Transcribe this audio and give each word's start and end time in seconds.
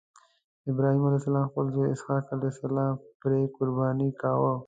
ابراهیم 0.71 1.03
علیه 1.07 1.19
السلام 1.21 1.45
خپل 1.51 1.65
زوی 1.73 1.89
اسحق 1.93 2.25
علیه 2.35 2.51
السلام 2.53 2.93
پرې 3.21 3.41
قرباني 3.55 4.09
کاوه. 4.21 4.53